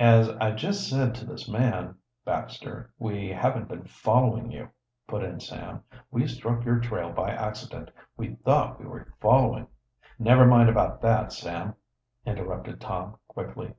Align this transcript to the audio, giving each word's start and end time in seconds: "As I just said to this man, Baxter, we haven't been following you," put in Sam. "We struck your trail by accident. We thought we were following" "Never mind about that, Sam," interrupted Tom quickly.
"As 0.00 0.30
I 0.30 0.50
just 0.50 0.90
said 0.90 1.14
to 1.14 1.24
this 1.24 1.48
man, 1.48 1.94
Baxter, 2.24 2.92
we 2.98 3.28
haven't 3.28 3.68
been 3.68 3.84
following 3.84 4.50
you," 4.50 4.70
put 5.06 5.22
in 5.22 5.38
Sam. 5.38 5.84
"We 6.10 6.26
struck 6.26 6.64
your 6.64 6.80
trail 6.80 7.12
by 7.12 7.30
accident. 7.30 7.92
We 8.16 8.34
thought 8.34 8.80
we 8.80 8.86
were 8.86 9.14
following" 9.20 9.68
"Never 10.18 10.44
mind 10.44 10.70
about 10.70 11.00
that, 11.02 11.32
Sam," 11.32 11.76
interrupted 12.26 12.80
Tom 12.80 13.16
quickly. 13.28 13.74